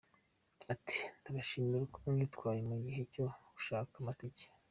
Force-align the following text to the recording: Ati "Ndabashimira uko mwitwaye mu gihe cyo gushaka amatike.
Ati 0.73 0.99
"Ndabashimira 1.19 1.77
uko 1.87 1.97
mwitwaye 2.13 2.59
mu 2.69 2.75
gihe 2.83 3.01
cyo 3.13 3.25
gushaka 3.53 3.93
amatike. 4.01 4.45